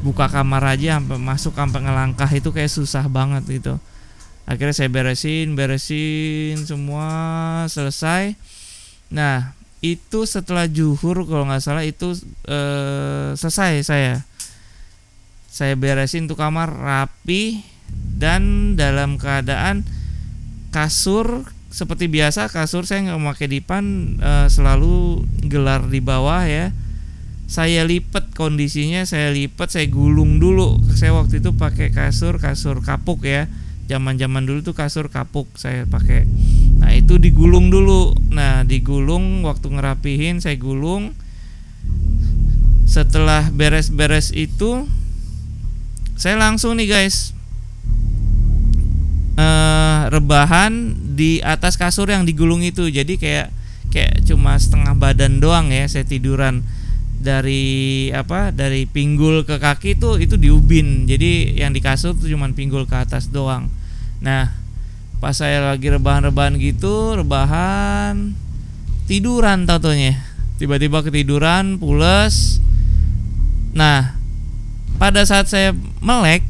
buka 0.06 0.30
kamar 0.30 0.78
aja 0.78 1.00
sampai 1.00 1.18
masuk 1.18 1.52
sampai 1.58 1.80
ngelangkah. 1.82 2.30
Itu 2.30 2.54
kayak 2.54 2.70
susah 2.70 3.08
banget 3.10 3.42
gitu. 3.50 3.82
Akhirnya 4.46 4.74
saya 4.74 4.90
beresin 4.90 5.54
beresin 5.58 6.60
semua 6.66 7.08
selesai. 7.66 8.36
Nah 9.10 9.61
itu 9.82 10.30
setelah 10.30 10.70
juhur 10.70 11.26
kalau 11.26 11.50
nggak 11.50 11.58
salah 11.58 11.82
itu 11.82 12.14
eh, 12.46 13.34
selesai 13.34 13.82
saya. 13.82 14.22
Saya 15.52 15.74
beresin 15.76 16.30
tuh 16.30 16.38
kamar 16.38 16.70
rapi 16.70 17.66
dan 17.92 18.72
dalam 18.78 19.18
keadaan 19.18 19.84
kasur 20.72 21.44
seperti 21.68 22.08
biasa 22.08 22.48
kasur 22.48 22.88
saya 22.88 23.10
nggak 23.10 23.20
memakai 23.20 23.48
dipan 23.50 24.16
eh, 24.22 24.46
selalu 24.46 25.26
gelar 25.50 25.90
di 25.90 25.98
bawah 25.98 26.46
ya. 26.46 26.70
Saya 27.50 27.84
lipat 27.84 28.32
kondisinya 28.32 29.02
saya 29.02 29.34
lipat 29.34 29.66
saya 29.74 29.90
gulung 29.90 30.38
dulu. 30.38 30.78
Saya 30.94 31.12
waktu 31.12 31.42
itu 31.42 31.58
pakai 31.58 31.90
kasur 31.90 32.38
kasur 32.38 32.86
kapuk 32.86 33.26
ya. 33.26 33.50
Zaman 33.90 34.14
zaman 34.14 34.46
dulu 34.46 34.62
tuh 34.62 34.78
kasur 34.78 35.10
kapuk 35.10 35.50
saya 35.58 35.84
pakai 35.90 36.24
nah 36.92 37.00
itu 37.00 37.16
digulung 37.16 37.72
dulu. 37.72 38.12
Nah 38.28 38.68
digulung 38.68 39.48
waktu 39.48 39.64
ngerapihin 39.72 40.44
saya 40.44 40.60
gulung. 40.60 41.16
Setelah 42.84 43.48
beres-beres 43.48 44.28
itu 44.36 44.84
saya 46.20 46.36
langsung 46.36 46.76
nih 46.76 46.92
guys 46.92 47.32
uh, 49.40 50.12
rebahan 50.12 50.92
di 51.16 51.40
atas 51.40 51.80
kasur 51.80 52.12
yang 52.12 52.28
digulung 52.28 52.60
itu. 52.60 52.84
Jadi 52.92 53.16
kayak 53.16 53.48
kayak 53.88 54.28
cuma 54.28 54.60
setengah 54.60 54.92
badan 54.92 55.40
doang 55.40 55.72
ya 55.72 55.88
saya 55.88 56.04
tiduran. 56.04 56.60
Dari 57.24 58.12
apa 58.12 58.52
dari 58.52 58.84
pinggul 58.84 59.48
ke 59.48 59.56
kaki 59.56 59.96
itu 59.96 60.20
itu 60.20 60.36
diubin. 60.36 61.08
Jadi 61.08 61.56
yang 61.56 61.72
di 61.72 61.80
kasur 61.80 62.12
tuh 62.12 62.28
cuman 62.28 62.52
pinggul 62.52 62.84
ke 62.84 63.00
atas 63.00 63.32
doang. 63.32 63.72
Nah 64.20 64.61
pas 65.22 65.38
saya 65.38 65.62
lagi 65.62 65.86
rebahan-rebahan 65.86 66.58
gitu 66.58 67.14
rebahan 67.14 68.34
tiduran 69.06 69.70
tatonya 69.70 70.18
tiba-tiba 70.62 71.02
ketiduran 71.02 71.74
pules. 71.78 72.62
Nah 73.74 74.14
pada 74.98 75.26
saat 75.26 75.50
saya 75.50 75.74
melek 75.98 76.46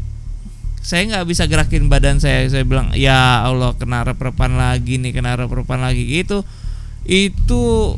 saya 0.85 1.09
nggak 1.09 1.26
bisa 1.29 1.49
gerakin 1.49 1.88
badan 1.88 2.21
saya. 2.21 2.45
Saya 2.52 2.69
bilang 2.69 2.93
ya 2.93 3.41
Allah 3.41 3.73
kena 3.76 4.05
reprepan 4.05 4.61
lagi 4.61 5.00
nih 5.00 5.17
kena 5.17 5.37
reprepan 5.37 5.81
lagi 5.81 6.05
gitu. 6.05 6.45
Itu 7.09 7.97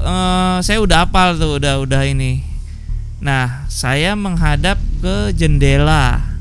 uh, 0.00 0.56
saya 0.64 0.80
udah 0.80 1.04
apal 1.04 1.36
tuh 1.36 1.60
udah 1.60 1.84
udah 1.84 2.02
ini. 2.08 2.40
Nah 3.20 3.68
saya 3.68 4.16
menghadap 4.16 4.80
ke 5.04 5.36
jendela 5.36 6.31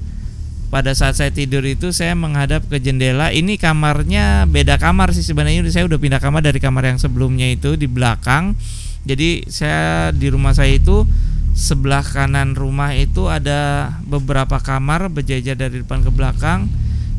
pada 0.72 0.96
saat 0.96 1.20
saya 1.20 1.36
tidur 1.36 1.68
itu 1.68 1.92
saya 1.92 2.16
menghadap 2.16 2.64
ke 2.72 2.80
jendela. 2.80 3.30
Ini 3.36 3.60
kamarnya 3.60 4.48
beda 4.48 4.80
kamar 4.80 5.12
sih 5.12 5.22
sebenarnya. 5.22 5.68
Saya 5.68 5.84
udah 5.84 6.00
pindah 6.00 6.24
kamar 6.24 6.40
dari 6.40 6.64
kamar 6.64 6.88
yang 6.88 6.98
sebelumnya 6.98 7.52
itu 7.52 7.76
di 7.76 7.92
belakang. 7.92 8.56
Jadi 9.04 9.52
saya 9.52 10.16
di 10.16 10.32
rumah 10.32 10.56
saya 10.56 10.72
itu 10.72 11.04
sebelah 11.52 12.08
kanan 12.08 12.56
rumah 12.56 12.96
itu 12.96 13.28
ada 13.28 13.92
beberapa 14.08 14.64
kamar 14.64 15.12
berjajar 15.12 15.60
dari 15.60 15.84
depan 15.84 16.08
ke 16.08 16.12
belakang. 16.16 16.72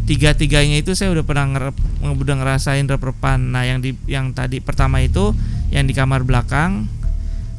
Tiga 0.09 0.33
tiganya 0.33 0.81
itu 0.81 0.97
saya 0.97 1.13
udah 1.13 1.23
pernah 1.23 1.47
ngerep, 1.53 1.77
udah 2.09 2.37
ngerasain 2.41 2.89
reprepan. 2.89 3.53
Nah 3.53 3.69
yang 3.69 3.85
di 3.85 3.93
yang 4.09 4.33
tadi 4.33 4.65
pertama 4.65 5.05
itu 5.05 5.37
yang 5.69 5.85
di 5.85 5.93
kamar 5.93 6.25
belakang 6.25 6.89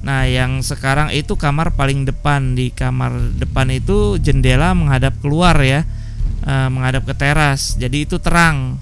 nah 0.03 0.27
yang 0.27 0.59
sekarang 0.59 1.09
itu 1.15 1.39
kamar 1.39 1.73
paling 1.79 2.03
depan. 2.03 2.59
Di 2.59 2.75
kamar 2.75 3.33
depan 3.39 3.71
itu 3.71 4.19
jendela 4.19 4.75
menghadap 4.75 5.15
keluar 5.23 5.55
ya. 5.63 5.87
E, 6.43 6.53
menghadap 6.67 7.07
ke 7.07 7.15
teras. 7.15 7.79
Jadi 7.79 8.03
itu 8.03 8.19
terang. 8.19 8.77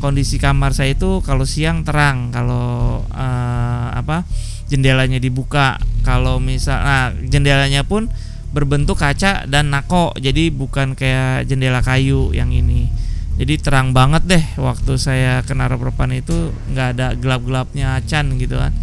Kondisi 0.00 0.36
kamar 0.36 0.72
saya 0.72 0.96
itu 0.96 1.20
kalau 1.20 1.44
siang 1.44 1.84
terang. 1.84 2.28
Kalau 2.28 3.00
uh, 3.08 3.88
apa 3.92 4.28
jendelanya 4.68 5.16
dibuka. 5.16 5.80
Kalau 6.04 6.36
misal 6.42 6.76
nah 6.80 7.08
jendelanya 7.24 7.84
pun 7.88 8.12
berbentuk 8.52 9.00
kaca 9.00 9.48
dan 9.48 9.72
nako. 9.72 10.12
Jadi 10.20 10.52
bukan 10.52 10.92
kayak 10.92 11.48
jendela 11.48 11.80
kayu 11.80 12.36
yang 12.36 12.52
ini. 12.52 12.92
Jadi 13.34 13.58
terang 13.58 13.90
banget 13.90 14.28
deh 14.28 14.44
waktu 14.60 14.94
saya 15.00 15.40
kena 15.40 15.72
repropan 15.72 16.12
itu. 16.12 16.52
Nggak 16.72 16.88
ada 16.98 17.06
gelap-gelapnya 17.16 17.96
acan 17.96 18.36
gitu 18.36 18.60
kan. 18.60 18.76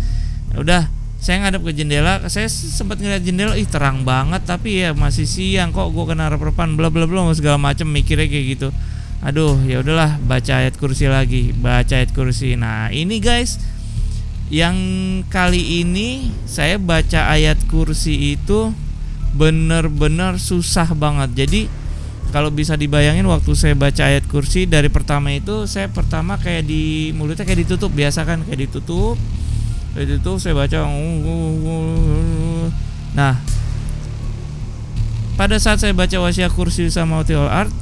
Ya 0.52 0.58
udah 0.58 0.84
saya 1.22 1.38
ngadep 1.46 1.62
ke 1.70 1.72
jendela 1.78 2.18
saya 2.34 2.50
sempat 2.50 2.98
ngeliat 2.98 3.22
jendela 3.22 3.54
ih 3.54 3.70
terang 3.70 4.02
banget 4.02 4.42
tapi 4.42 4.82
ya 4.82 4.98
masih 4.98 5.30
siang 5.30 5.70
kok 5.70 5.94
gue 5.94 6.06
kena 6.10 6.34
repropan 6.34 6.74
bla 6.74 6.90
bla 6.90 7.06
bla 7.06 7.30
segala 7.38 7.62
macam 7.62 7.86
mikirnya 7.86 8.26
kayak 8.26 8.46
gitu. 8.58 8.70
Aduh 9.22 9.62
ya 9.70 9.86
udahlah 9.86 10.18
baca 10.26 10.66
ayat 10.66 10.82
kursi 10.82 11.06
lagi 11.06 11.54
baca 11.54 11.94
ayat 11.94 12.10
kursi. 12.10 12.58
Nah 12.58 12.90
ini 12.90 13.22
guys 13.22 13.62
yang 14.50 14.76
kali 15.30 15.86
ini 15.86 16.34
saya 16.50 16.82
baca 16.82 17.30
ayat 17.30 17.70
kursi 17.70 18.34
itu 18.34 18.74
bener-bener 19.38 20.42
susah 20.42 20.90
banget. 20.98 21.46
Jadi 21.46 21.62
kalau 22.34 22.50
bisa 22.50 22.74
dibayangin 22.74 23.30
waktu 23.30 23.54
saya 23.54 23.78
baca 23.78 24.10
ayat 24.10 24.26
kursi 24.26 24.66
dari 24.66 24.90
pertama 24.90 25.30
itu 25.38 25.70
saya 25.70 25.86
pertama 25.86 26.42
kayak 26.42 26.66
di 26.66 27.14
mulutnya 27.14 27.46
kayak 27.46 27.70
ditutup 27.70 27.94
biasa 27.94 28.26
kan 28.26 28.42
kayak 28.42 28.66
ditutup 28.66 29.22
ditutup 29.96 30.40
saya 30.40 30.56
baca 30.56 30.88
nah 33.12 33.36
pada 35.36 35.58
saat 35.58 35.82
saya 35.82 35.92
baca 35.92 36.16
wasiat 36.22 36.54
kursi 36.54 36.88
sama 36.94 37.24
Hotel 37.24 37.42
Art 37.44 37.74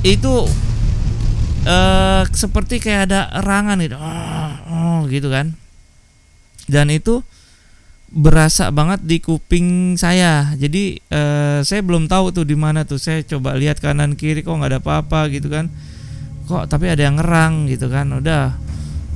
itu 0.00 0.48
uh, 1.68 2.22
seperti 2.32 2.80
kayak 2.80 3.12
ada 3.12 3.28
erangan 3.36 3.76
gitu 3.84 3.96
oh, 4.00 5.04
gitu 5.08 5.28
kan. 5.28 5.52
Dan 6.70 6.88
itu 6.88 7.20
berasa 8.10 8.70
banget 8.70 9.02
di 9.04 9.18
kuping 9.18 9.98
saya. 9.98 10.54
Jadi 10.54 10.98
uh, 11.10 11.60
saya 11.66 11.82
belum 11.82 12.06
tahu 12.06 12.32
tuh 12.34 12.46
di 12.46 12.56
mana 12.56 12.86
tuh. 12.86 12.96
Saya 12.96 13.26
coba 13.26 13.58
lihat 13.58 13.82
kanan 13.82 14.14
kiri 14.14 14.40
kok 14.40 14.54
nggak 14.54 14.78
ada 14.78 14.80
apa-apa 14.80 15.28
gitu 15.34 15.50
kan. 15.50 15.68
Kok 16.46 16.70
tapi 16.70 16.90
ada 16.90 17.02
yang 17.02 17.18
ngerang 17.18 17.68
gitu 17.68 17.90
kan. 17.90 18.08
Udah 18.14 18.54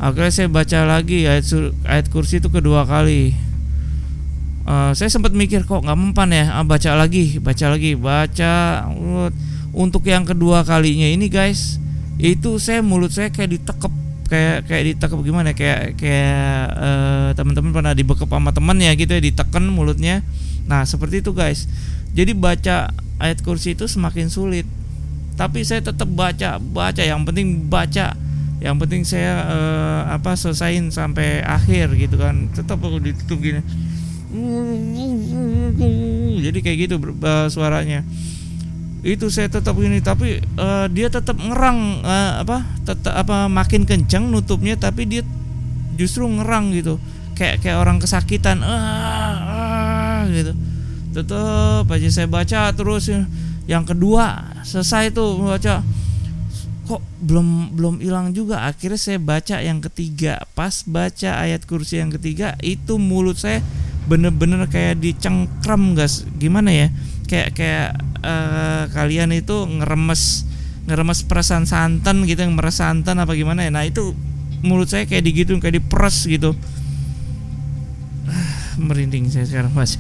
akhirnya 0.05 0.33
saya 0.37 0.49
baca 0.53 0.79
lagi 0.85 1.25
ayat 1.25 1.49
ayat 1.89 2.13
kursi 2.13 2.37
itu 2.37 2.53
kedua 2.53 2.85
kali. 2.85 3.33
Uh, 4.65 4.93
saya 4.93 5.09
sempat 5.09 5.33
mikir 5.33 5.65
kok 5.65 5.81
nggak 5.81 5.97
mempan 5.97 6.29
ya? 6.29 6.61
Ah, 6.61 6.65
baca 6.65 6.93
lagi 6.93 7.41
baca 7.41 7.73
lagi 7.73 7.97
baca. 7.97 8.85
Untuk 9.73 10.05
yang 10.05 10.29
kedua 10.29 10.61
kalinya 10.63 11.09
ini 11.09 11.33
guys 11.33 11.81
itu 12.21 12.61
saya 12.63 12.85
mulut 12.85 13.11
saya 13.11 13.33
kayak 13.33 13.59
ditekep 13.59 13.93
kayak 14.31 14.71
kayak 14.71 14.85
ditekep 14.95 15.19
gimana 15.25 15.51
ya? 15.51 15.55
kayak 15.57 15.81
kayak 15.99 16.63
uh, 16.79 17.29
teman-teman 17.35 17.75
pernah 17.75 17.93
dibekep 17.97 18.29
sama 18.31 18.55
teman 18.55 18.77
ya 18.79 18.93
gitu 18.93 19.09
ya 19.09 19.23
diteken 19.25 19.65
mulutnya. 19.73 20.21
Nah 20.69 20.85
seperti 20.85 21.25
itu 21.25 21.33
guys. 21.33 21.65
Jadi 22.13 22.37
baca 22.37 22.93
ayat 23.19 23.41
kursi 23.41 23.73
itu 23.73 23.89
semakin 23.89 24.29
sulit. 24.29 24.69
Tapi 25.35 25.65
saya 25.65 25.81
tetap 25.81 26.07
baca 26.13 26.61
baca. 26.61 27.03
Yang 27.03 27.21
penting 27.33 27.67
baca 27.73 28.15
yang 28.65 28.81
penting 28.81 29.05
saya 29.05 29.45
uh, 29.45 30.01
apa 30.09 30.33
selesaiin 30.41 30.89
sampai 30.89 31.45
akhir 31.45 31.93
gitu 32.01 32.17
kan. 32.17 32.49
Tetap 32.49 32.81
aku 32.81 32.97
ditutup 32.97 33.37
gini. 33.45 33.61
Jadi 36.41 36.59
kayak 36.65 36.79
gitu 36.89 36.97
uh, 36.97 37.53
suaranya. 37.53 38.01
Itu 39.05 39.29
saya 39.29 39.53
tetap 39.53 39.77
ini 39.85 40.01
tapi 40.01 40.41
uh, 40.57 40.89
dia 40.89 41.13
tetap 41.13 41.37
ngerang 41.37 42.01
uh, 42.09 42.41
apa 42.41 42.65
tetap 42.89 43.13
apa 43.13 43.53
makin 43.53 43.85
kencang 43.85 44.33
nutupnya 44.33 44.81
tapi 44.81 45.05
dia 45.05 45.21
justru 46.01 46.25
ngerang 46.25 46.73
gitu. 46.73 46.97
Kayak 47.37 47.61
kayak 47.61 47.85
orang 47.85 48.01
kesakitan 48.01 48.65
uh, 48.65 49.37
uh, 49.45 50.21
gitu. 50.33 50.57
Tetap 51.13 51.85
aja 51.85 52.09
saya 52.09 52.33
baca 52.33 52.73
terus. 52.73 53.13
Yang 53.69 53.85
kedua 53.93 54.57
selesai 54.65 55.13
tuh 55.13 55.53
baca 55.53 55.85
belum 57.25 57.73
belum 57.73 57.95
hilang 58.05 58.37
juga. 58.37 58.69
Akhirnya 58.69 59.01
saya 59.01 59.17
baca 59.17 59.65
yang 59.65 59.81
ketiga. 59.81 60.45
Pas 60.53 60.85
baca 60.85 61.41
ayat 61.41 61.65
kursi 61.65 61.99
yang 61.99 62.13
ketiga 62.13 62.55
itu 62.61 63.01
mulut 63.01 63.41
saya 63.41 63.65
bener-bener 64.05 64.69
kayak 64.69 65.01
dicengkram 65.01 65.97
gas. 65.97 66.29
Gimana 66.37 66.69
ya? 66.69 66.89
Kayak 67.25 67.49
kayak 67.57 67.89
uh, 68.21 68.85
kalian 68.93 69.33
itu 69.33 69.65
ngeremes 69.65 70.45
ngeremes 70.85 71.25
perasaan 71.25 71.65
santan 71.65 72.29
gitu 72.29 72.45
yang 72.45 72.53
meres 72.53 72.77
santan 72.77 73.17
apa 73.17 73.33
gimana 73.33 73.65
ya? 73.65 73.73
Nah 73.73 73.89
itu 73.89 74.13
mulut 74.61 74.93
saya 74.93 75.09
kayak 75.09 75.25
digitu 75.25 75.57
kayak 75.57 75.81
diperes 75.81 76.29
gitu. 76.29 76.53
Merinding 78.77 79.33
saya 79.33 79.49
sekarang 79.49 79.73
mas. 79.73 79.97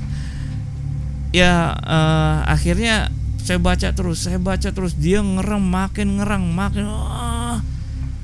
Ya 1.33 1.73
uh, 1.73 2.45
akhirnya 2.45 3.09
saya 3.45 3.61
baca 3.61 3.93
terus 3.93 4.25
saya 4.25 4.41
baca 4.41 4.73
terus. 4.73 4.97
Dia 4.97 5.21
ngerem 5.21 5.61
makin 5.61 6.17
ngerang 6.17 6.49
makin 6.49 6.89
uh, 6.89 7.61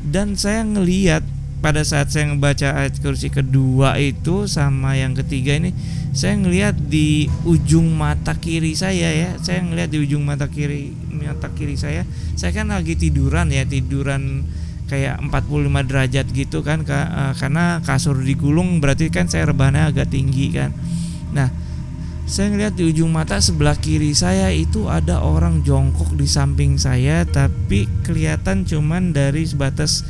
dan 0.00 0.32
saya 0.32 0.64
ngeliat 0.64 1.20
pada 1.60 1.84
saat 1.84 2.08
saya 2.08 2.32
ngebaca 2.32 2.72
ayat 2.72 3.04
kursi 3.04 3.28
kedua 3.28 4.00
itu 4.00 4.48
sama 4.48 4.96
yang 4.96 5.12
ketiga 5.12 5.60
ini 5.60 5.76
saya 6.16 6.40
ngelihat 6.40 6.72
di 6.88 7.28
ujung 7.44 7.92
mata 7.92 8.32
kiri 8.40 8.72
saya 8.72 9.12
ya. 9.12 9.30
Saya 9.44 9.60
ngelihat 9.60 9.92
di 9.92 9.98
ujung 10.00 10.24
mata 10.24 10.48
kiri 10.48 10.96
mata 11.12 11.52
kiri 11.52 11.76
saya. 11.76 12.08
Saya 12.40 12.56
kan 12.56 12.72
lagi 12.72 12.96
tiduran 12.96 13.52
ya 13.52 13.68
tiduran 13.68 14.48
kayak 14.88 15.20
45 15.20 15.84
derajat 15.84 16.26
gitu 16.32 16.64
kan 16.64 16.82
uh, 16.88 17.36
karena 17.36 17.78
kasur 17.84 18.16
digulung 18.18 18.80
berarti 18.80 19.12
kan 19.12 19.28
saya 19.28 19.52
rebahannya 19.52 19.92
agak 19.92 20.08
tinggi 20.08 20.48
kan. 20.48 20.72
Nah 21.36 21.59
saya 22.30 22.46
ngelihat 22.54 22.78
di 22.78 22.86
ujung 22.86 23.10
mata 23.10 23.42
sebelah 23.42 23.74
kiri 23.74 24.14
saya 24.14 24.54
itu 24.54 24.86
ada 24.86 25.18
orang 25.18 25.66
jongkok 25.66 26.14
di 26.14 26.30
samping 26.30 26.78
saya 26.78 27.26
tapi 27.26 27.90
kelihatan 28.06 28.62
cuman 28.62 29.10
dari 29.10 29.42
sebatas 29.42 30.06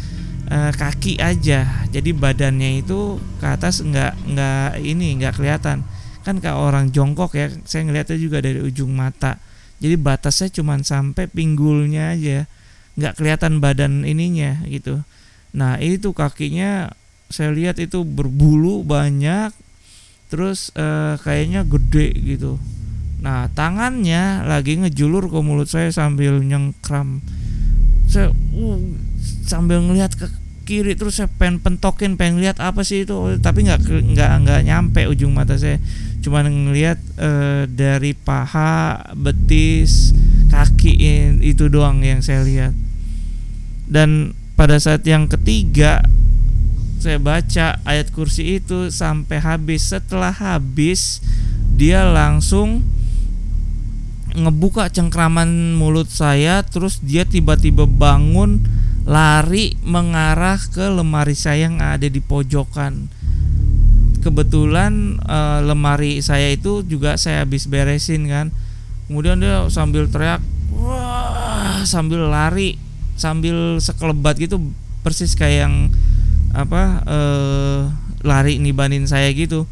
uh, 0.53 0.69
kaki 0.69 1.17
aja. 1.17 1.65
Jadi 1.89 2.13
badannya 2.13 2.85
itu 2.85 3.17
ke 3.41 3.47
atas 3.49 3.81
nggak 3.81 4.37
nggak 4.37 4.71
ini 4.85 5.17
nggak 5.17 5.41
kelihatan. 5.41 5.81
Kan 6.21 6.45
kayak 6.45 6.61
orang 6.61 6.93
jongkok 6.93 7.33
ya 7.33 7.49
saya 7.65 7.89
ngeliatnya 7.89 8.21
juga 8.21 8.45
dari 8.45 8.61
ujung 8.61 8.93
mata. 8.93 9.41
Jadi 9.81 9.97
batasnya 9.97 10.53
cuma 10.61 10.77
sampai 10.85 11.25
pinggulnya 11.25 12.13
aja 12.13 12.45
nggak 13.01 13.17
kelihatan 13.17 13.65
badan 13.65 14.05
ininya 14.05 14.61
gitu. 14.69 15.01
Nah 15.57 15.81
itu 15.81 16.13
kakinya 16.13 16.93
saya 17.33 17.49
lihat 17.49 17.81
itu 17.81 18.05
berbulu 18.05 18.85
banyak 18.85 19.70
terus 20.31 20.71
uh, 20.79 21.19
kayaknya 21.21 21.67
gede 21.67 22.15
gitu. 22.15 22.57
Nah 23.21 23.51
tangannya 23.53 24.47
lagi 24.47 24.79
ngejulur 24.79 25.29
ke 25.29 25.39
mulut 25.43 25.67
saya 25.67 25.91
sambil 25.91 26.39
nyengkram. 26.41 27.21
Saya 28.07 28.31
uh, 28.33 28.81
sambil 29.45 29.83
ngelihat 29.83 30.15
ke 30.15 30.31
kiri 30.65 30.95
terus 30.95 31.19
saya 31.19 31.27
pengen 31.27 31.59
pentokin 31.59 32.15
pengen 32.15 32.39
lihat 32.39 32.63
apa 32.63 32.87
sih 32.87 33.03
itu. 33.03 33.37
Tapi 33.43 33.67
nggak 33.67 33.83
nggak 33.85 34.33
nggak 34.47 34.61
nyampe 34.65 35.05
ujung 35.11 35.35
mata 35.35 35.59
saya. 35.59 35.83
Cuma 36.23 36.47
ngelihat 36.47 37.03
uh, 37.19 37.67
dari 37.67 38.15
paha 38.15 39.03
betis 39.19 40.15
kaki 40.55 40.95
itu 41.43 41.67
doang 41.67 42.07
yang 42.07 42.23
saya 42.23 42.47
lihat. 42.47 42.73
Dan 43.91 44.39
pada 44.55 44.79
saat 44.79 45.03
yang 45.03 45.27
ketiga 45.27 46.05
saya 47.01 47.17
baca 47.17 47.81
ayat 47.89 48.13
kursi 48.13 48.61
itu 48.61 48.93
sampai 48.93 49.41
habis 49.41 49.89
setelah 49.89 50.37
habis 50.37 51.25
dia 51.73 52.05
langsung 52.05 52.85
ngebuka 54.37 54.93
cengkraman 54.93 55.75
mulut 55.75 56.13
saya 56.13 56.61
terus 56.63 57.01
dia 57.01 57.25
tiba-tiba 57.25 57.89
bangun 57.89 58.63
lari 59.09 59.75
mengarah 59.81 60.61
ke 60.61 60.93
lemari 60.93 61.33
saya 61.33 61.67
yang 61.67 61.81
ada 61.81 62.05
di 62.07 62.21
pojokan. 62.21 63.09
Kebetulan 64.21 65.17
e, 65.25 65.39
lemari 65.65 66.21
saya 66.21 66.53
itu 66.53 66.85
juga 66.85 67.17
saya 67.17 67.43
habis 67.43 67.65
beresin 67.65 68.29
kan. 68.29 68.53
Kemudian 69.09 69.41
dia 69.41 69.67
sambil 69.73 70.07
teriak, 70.07 70.45
wah, 70.77 71.83
sambil 71.83 72.29
lari, 72.29 72.77
sambil 73.17 73.81
sekelebat 73.81 74.39
gitu, 74.39 74.61
persis 75.03 75.35
kayak 75.35 75.67
yang 75.67 75.75
apa 76.51 77.03
e, 77.07 77.19
lari 78.27 78.59
nibanin 78.59 79.07
saya 79.07 79.31
gitu. 79.33 79.65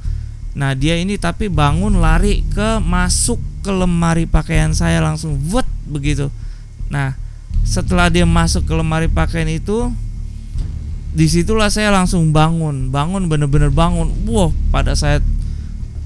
Nah 0.59 0.75
dia 0.75 0.99
ini 0.99 1.19
tapi 1.19 1.47
bangun 1.47 2.03
lari 2.03 2.43
ke 2.51 2.83
masuk 2.83 3.39
ke 3.63 3.71
lemari 3.71 4.25
pakaian 4.27 4.75
saya 4.75 5.03
langsung, 5.03 5.39
wet 5.51 5.67
begitu. 5.87 6.31
Nah 6.91 7.15
setelah 7.69 8.09
dia 8.09 8.25
masuk 8.25 8.65
ke 8.65 8.73
lemari 8.73 9.13
pakaian 9.13 9.51
itu 9.51 9.93
di 11.13 11.27
situlah 11.29 11.73
saya 11.73 11.89
langsung 11.89 12.31
bangun 12.31 12.93
bangun 12.93 13.27
bener-bener 13.27 13.73
bangun 13.73 14.13
wow 14.29 14.53
pada 14.69 14.93
saat 14.93 15.25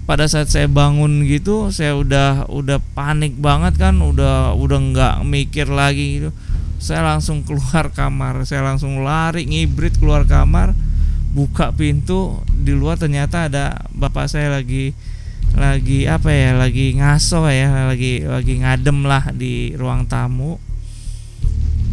pada 0.07 0.27
saat 0.27 0.51
saya 0.51 0.67
bangun 0.67 1.27
gitu 1.27 1.71
saya 1.71 1.95
udah 1.95 2.51
udah 2.51 2.79
panik 2.95 3.35
banget 3.39 3.79
kan 3.79 3.99
udah 3.99 4.55
udah 4.55 4.79
nggak 4.79 5.15
mikir 5.27 5.71
lagi 5.71 6.19
gitu 6.19 6.31
saya 6.83 7.07
langsung 7.07 7.47
keluar 7.47 7.95
kamar. 7.95 8.43
Saya 8.43 8.67
langsung 8.67 9.07
lari 9.07 9.47
ngibrit 9.47 10.03
keluar 10.03 10.27
kamar 10.27 10.75
buka 11.31 11.71
pintu. 11.71 12.43
Di 12.51 12.75
luar 12.75 12.99
ternyata 12.99 13.47
ada 13.47 13.87
bapak 13.95 14.27
saya 14.27 14.51
lagi 14.51 14.91
lagi 15.55 16.11
apa 16.11 16.33
ya 16.33 16.57
lagi 16.57 16.97
ngaso 16.99 17.45
ya 17.47 17.87
lagi 17.87 18.27
lagi 18.27 18.67
ngadem 18.67 19.07
lah 19.07 19.31
di 19.31 19.79
ruang 19.79 20.11
tamu. 20.11 20.59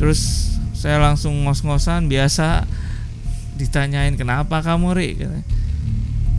Terus 0.02 0.50
saya 0.74 0.98
langsung 0.98 1.38
ngos-ngosan 1.46 2.10
biasa 2.10 2.66
ditanyain 3.62 4.18
kenapa 4.18 4.66
kamu 4.66 4.98
ri? 4.98 5.22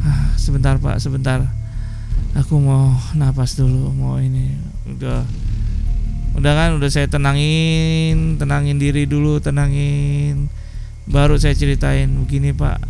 Ah, 0.02 0.34
sebentar 0.34 0.74
pak 0.82 0.98
sebentar. 0.98 1.46
Aku 2.34 2.58
mau 2.58 2.98
napas 3.14 3.54
dulu 3.54 3.94
mau 3.94 4.18
ini. 4.18 4.58
Udah 4.90 5.22
udah 6.40 6.52
kan 6.56 6.70
udah 6.80 6.88
saya 6.88 7.04
tenangin 7.04 8.40
tenangin 8.40 8.80
diri 8.80 9.04
dulu 9.04 9.36
tenangin. 9.44 10.48
Baru 11.04 11.36
saya 11.36 11.52
ceritain 11.52 12.08
begini 12.24 12.56
pak. 12.56 12.80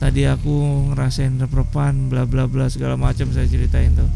Tadi 0.00 0.24
aku 0.24 0.88
ngerasain 0.90 1.36
reprepan 1.36 2.08
bla 2.08 2.24
bla 2.24 2.48
bla 2.48 2.72
segala 2.72 2.96
macam 2.96 3.28
saya 3.36 3.44
ceritain 3.44 3.92
tuh. 3.92 4.08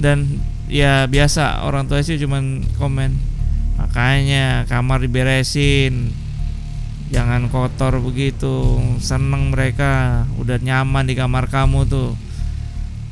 Dan 0.00 0.40
ya 0.72 1.04
biasa 1.04 1.68
orang 1.68 1.84
tua 1.84 2.00
sih 2.00 2.16
cuman 2.16 2.64
komen 2.80 3.12
makanya 3.76 4.64
kamar 4.72 5.04
diberesin 5.04 6.16
jangan 7.12 7.52
kotor 7.52 8.00
begitu 8.00 8.80
seneng 8.96 9.52
mereka 9.52 10.24
udah 10.40 10.56
nyaman 10.56 11.04
di 11.04 11.12
kamar 11.12 11.52
kamu 11.52 11.84
tuh 11.84 12.16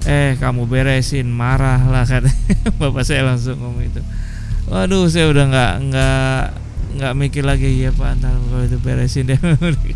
eh 0.08 0.36
kamu 0.40 0.64
beresin 0.64 1.28
marah 1.28 1.84
lah 1.84 2.08
kan 2.08 2.24
bapak 2.80 3.04
saya 3.04 3.26
langsung 3.26 3.60
ngomong 3.60 3.84
itu. 3.84 4.00
Waduh 4.70 5.10
saya 5.10 5.28
udah 5.28 5.44
nggak 5.50 5.72
nggak 5.90 6.40
nggak 7.00 7.12
mikir 7.16 7.44
lagi. 7.44 7.68
Ya 7.84 7.92
pak 7.92 8.16
antar 8.16 8.32
kalau 8.32 8.64
itu 8.64 8.78
beresin 8.80 9.28
deh 9.28 9.36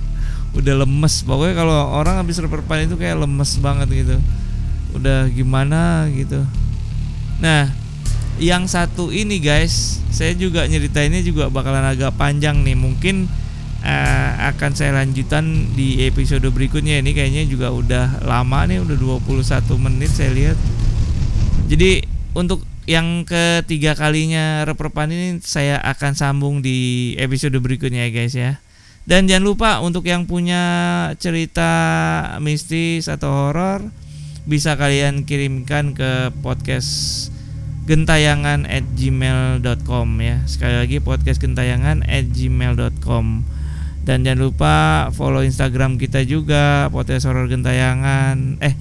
udah 0.58 0.74
lemes. 0.84 1.24
Pokoknya 1.24 1.54
kalau 1.56 1.78
orang 1.96 2.20
habis 2.20 2.36
reperpan 2.36 2.84
itu 2.84 3.00
kayak 3.00 3.16
lemes 3.16 3.56
banget 3.64 3.88
gitu. 3.92 4.16
Udah 4.92 5.30
gimana 5.32 6.10
gitu. 6.12 6.44
Nah 7.40 7.72
yang 8.36 8.66
satu 8.66 9.14
ini 9.14 9.38
guys 9.38 10.02
saya 10.10 10.34
juga 10.34 10.66
nyeritainnya 10.66 11.22
juga 11.22 11.48
bakalan 11.48 11.96
agak 11.96 12.12
panjang 12.20 12.60
nih. 12.60 12.76
Mungkin 12.76 13.43
uh, 13.84 14.30
akan 14.50 14.72
saya 14.72 14.96
lanjutan 14.96 15.76
di 15.76 16.08
episode 16.08 16.48
berikutnya. 16.48 17.04
Ini 17.04 17.12
kayaknya 17.12 17.44
juga 17.44 17.68
udah 17.70 18.24
lama 18.24 18.64
nih 18.64 18.80
udah 18.80 18.96
21 18.96 19.84
menit 19.84 20.10
saya 20.10 20.32
lihat. 20.32 20.58
Jadi 21.68 22.08
untuk 22.32 22.64
yang 22.84 23.24
ketiga 23.24 23.96
kalinya 23.96 24.64
reperpan 24.68 25.08
ini 25.08 25.28
saya 25.40 25.80
akan 25.80 26.12
sambung 26.12 26.60
di 26.60 27.12
episode 27.16 27.56
berikutnya 27.60 28.08
ya 28.08 28.10
guys 28.10 28.34
ya. 28.34 28.52
Dan 29.04 29.28
jangan 29.28 29.44
lupa 29.44 29.70
untuk 29.84 30.08
yang 30.08 30.24
punya 30.24 30.64
cerita 31.20 31.68
mistis 32.40 33.04
atau 33.12 33.52
horor 33.52 33.84
bisa 34.48 34.80
kalian 34.80 35.28
kirimkan 35.28 35.92
ke 35.92 36.32
podcast 36.40 37.28
gentayangan 37.84 38.64
at 38.64 38.84
gmail.com 38.96 40.08
ya. 40.24 40.40
Sekali 40.48 40.76
lagi 40.80 40.96
podcast 41.04 41.36
gentayangan 41.36 42.00
at 42.08 42.32
gmail.com 42.32 43.53
dan 44.04 44.20
jangan 44.20 44.40
lupa 44.40 44.74
follow 45.16 45.40
Instagram 45.40 45.96
kita 45.96 46.22
juga 46.28 46.92
Potes 46.92 47.24
Horror 47.24 47.48
Gentayangan. 47.48 48.60
Eh 48.60 48.74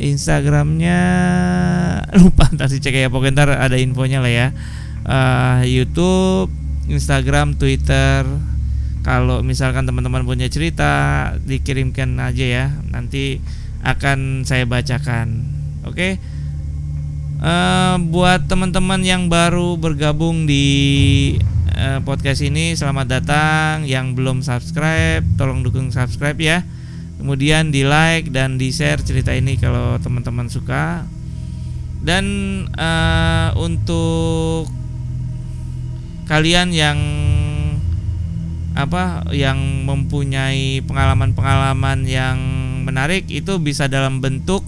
Instagramnya 0.00 0.98
lupa 2.22 2.48
nanti 2.56 2.80
cek 2.80 2.96
ya 2.96 3.12
pokoknya 3.12 3.34
ntar 3.36 3.50
ada 3.58 3.76
infonya 3.76 4.22
lah 4.22 4.32
ya. 4.32 4.48
Uh, 5.04 5.60
YouTube 5.66 6.54
Instagram 6.86 7.58
Twitter. 7.58 8.24
Kalau 9.00 9.40
misalkan 9.40 9.88
teman-teman 9.88 10.22
punya 10.22 10.46
cerita 10.46 11.32
dikirimkan 11.42 12.16
aja 12.22 12.46
ya. 12.46 12.66
Nanti 12.88 13.42
akan 13.82 14.46
saya 14.46 14.64
bacakan. 14.64 15.44
Oke? 15.84 15.94
Okay? 15.96 16.12
uh, 17.40 17.48
eh, 17.48 17.94
buat 18.06 18.46
teman-teman 18.46 19.00
yang 19.02 19.26
baru 19.32 19.80
bergabung 19.80 20.44
di 20.44 21.36
uh, 21.80 22.00
podcast 22.04 22.44
ini. 22.44 22.76
Selamat 22.76 23.08
datang. 23.08 23.88
Yang 23.88 24.20
belum 24.20 24.44
subscribe 24.44 25.24
tolong 25.40 25.64
dukung 25.64 25.88
subscribe 25.88 26.36
ya. 26.36 26.60
Kemudian 27.16 27.72
di 27.72 27.84
like 27.84 28.32
dan 28.32 28.60
di 28.60 28.72
share 28.72 29.00
cerita 29.00 29.32
ini 29.32 29.56
kalau 29.56 29.96
teman-teman 29.96 30.52
suka. 30.52 31.08
Dan 32.00 32.24
uh, 32.76 33.52
untuk 33.56 34.68
kalian 36.28 36.72
yang 36.72 36.98
apa 38.70 39.26
yang 39.34 39.84
mempunyai 39.84 40.80
pengalaman-pengalaman 40.86 42.06
yang 42.06 42.38
menarik 42.86 43.26
itu 43.28 43.58
bisa 43.58 43.90
dalam 43.90 44.22
bentuk 44.22 44.62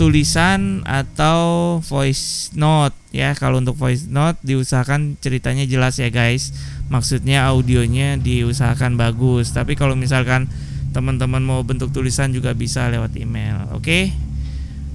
tulisan 0.00 0.80
atau 0.88 1.78
voice 1.84 2.50
note 2.56 2.99
ya 3.10 3.34
kalau 3.34 3.58
untuk 3.58 3.74
voice 3.74 4.06
note 4.06 4.38
diusahakan 4.42 5.18
ceritanya 5.18 5.66
jelas 5.66 5.98
ya 5.98 6.10
guys. 6.10 6.54
Maksudnya 6.90 7.46
audionya 7.50 8.18
diusahakan 8.18 8.98
bagus. 8.98 9.54
Tapi 9.54 9.74
kalau 9.78 9.94
misalkan 9.94 10.50
teman-teman 10.90 11.42
mau 11.42 11.62
bentuk 11.62 11.94
tulisan 11.94 12.34
juga 12.34 12.50
bisa 12.54 12.90
lewat 12.90 13.14
email 13.14 13.70
oke? 13.70 13.86
Okay? 13.86 14.04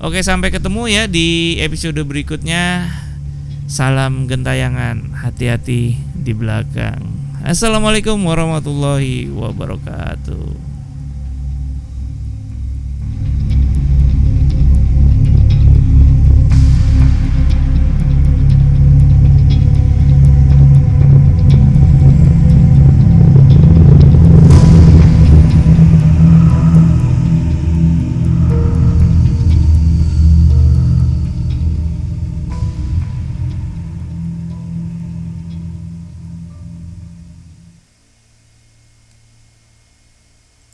oke 0.03 0.19
sampai 0.19 0.51
ketemu 0.51 0.91
ya 0.91 1.03
di 1.07 1.59
episode 1.63 1.99
berikutnya. 2.03 2.91
Salam 3.65 4.29
gentayangan 4.29 5.25
hati-hati 5.25 5.97
di 6.13 6.33
belakang. 6.37 7.01
Assalamualaikum 7.41 8.21
warahmatullahi 8.21 9.25
wabarakatuh 9.33 10.74